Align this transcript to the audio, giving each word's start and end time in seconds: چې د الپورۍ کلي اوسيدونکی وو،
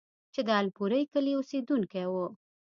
چې 0.33 0.41
د 0.47 0.49
الپورۍ 0.61 1.03
کلي 1.11 1.31
اوسيدونکی 1.35 2.05
وو، 2.11 2.25